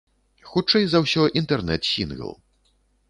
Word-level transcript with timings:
Хутчэй 0.53 0.87
за 0.93 1.01
ўсё, 1.03 1.27
інтэрнэт-сінгл. 1.41 2.31